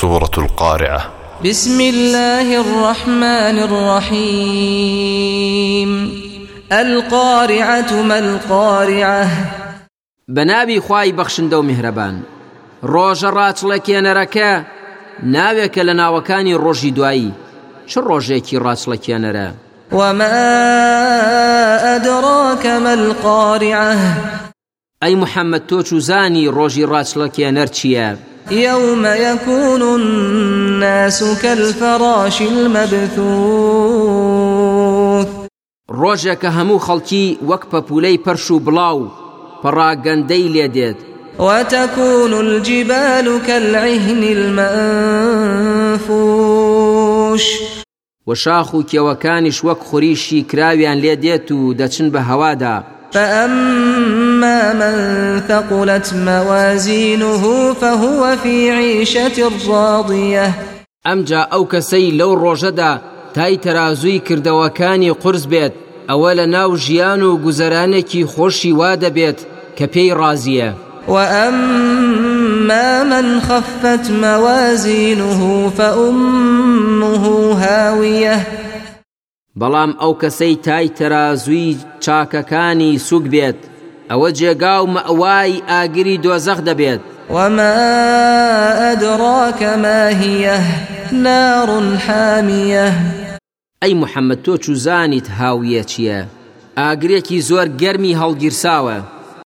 سورة 0.00 0.30
القارعة. 0.38 1.00
بسم 1.44 1.80
الله 1.80 2.60
الرحمن 2.60 3.58
الرحيم. 3.68 5.10
القارعة 6.72 8.02
ما 8.02 8.18
القارعة؟ 8.18 9.28
بنابي 10.28 10.80
خواي 10.80 11.12
بخشندو 11.12 11.62
مهربان. 11.62 12.22
ڕۆژە 12.84 13.30
ڕاچڵەکێنەرەکە 13.36 14.62
ناوێکە 15.22 15.82
لە 15.88 15.94
ناوەکانی 16.00 16.58
ڕۆژی 16.64 16.92
دوایی 16.96 17.32
چ 17.86 17.98
ڕۆژێکی 17.98 18.60
ڕاچڵەکێنەرە 18.64 19.48
وما 19.92 20.30
أدراك 21.96 22.66
ما 22.66 22.92
القارعة؟ 22.92 23.96
ئەی 25.04 25.14
محەممەد 25.22 25.64
تۆ 25.68 25.78
چوزانی 25.88 26.50
ڕۆژی 26.56 26.88
ڕاچڵەکێنەر 26.92 27.68
چییە؟ 27.76 28.08
يوم 28.50 29.04
يكون 29.06 29.82
الناس 29.82 31.18
كالفراش 31.42 32.42
المبثوث. 32.42 33.20
ڕۆژێکە 36.00 36.50
هەموو 36.56 36.84
خەڵکی 36.86 37.26
وەک 37.48 37.62
پەپولەی 37.72 38.18
پەرش 38.24 38.46
و 38.50 38.60
بڵاو 38.66 39.00
پەڕاگەندەی 39.62 40.46
لێدێت 40.54 40.98
وتكون 41.38 42.32
الجبال 42.34 43.26
كالعهن 43.46 44.22
المنفوش. 45.96 47.44
وشاخ 48.26 48.74
و 48.74 48.82
کێوەکانیش 48.82 49.58
وەک 49.64 49.80
خوریشی 49.88 50.42
کراویان 50.50 50.98
لێ 51.04 51.14
دێت 51.22 51.48
و 51.52 51.74
دەچن 51.74 52.08
بە 52.14 52.20
هەوادا. 52.30 52.99
فأما 53.12 54.72
من 54.72 54.96
ثقلت 55.48 56.14
موازينه 56.14 57.72
فهو 57.72 58.36
في 58.42 58.70
عيشة 58.70 59.50
راضية. 59.68 60.52
ئەمجا 61.06 61.42
ئەو 61.52 61.64
کەسەی 61.72 62.12
لەو 62.18 62.32
ڕۆژەدا 62.42 62.92
تای 63.34 63.56
تەرازووی 63.64 64.22
کردەوەکانی 64.28 65.16
قرس 65.22 65.44
بێت 65.52 65.72
ئەوە 66.10 66.30
لە 66.38 66.46
ناو 66.56 66.76
ژیان 66.76 67.22
و 67.22 67.38
گوزەرانێکی 67.44 68.28
خۆشی 68.32 68.72
وا 68.78 68.96
دەبێت 68.96 69.38
کە 69.76 69.86
پێی 69.92 70.14
ڕازیە. 70.20 70.70
وأما 71.08 73.04
من 73.04 73.40
خفت 73.40 74.10
موازينه 74.10 75.70
فأمه 75.78 77.54
هاوية. 77.54 78.59
بەڵام 79.60 79.90
ئەو 80.00 80.12
کەسەی 80.22 80.56
تای 80.66 80.88
تەرازووی 80.98 81.78
چاکەکانی 82.04 82.98
سوک 83.08 83.24
بێت. 83.32 83.58
ئەوە 84.10 84.28
جێگا 84.38 84.76
و 84.82 84.86
مەوای 84.94 85.62
ئاگری 85.70 86.20
دۆزەخ 86.24 86.60
دەبێت. 86.68 87.02
وما 87.34 87.74
أدراك 88.92 89.62
ما 89.62 90.08
هي 90.20 90.58
نار 91.12 91.70
حامية 92.06 92.92
ئەی 93.82 93.94
محەممەد 94.02 94.40
تۆ 94.44 94.54
چوزانیت 94.64 95.28
هاویە 95.38 95.82
چییە؟ 95.90 96.20
ئاگرێکی 96.78 97.38
زۆر 97.48 97.66
گەرمی 97.80 98.18
هەڵگیرساوە. 98.20 98.98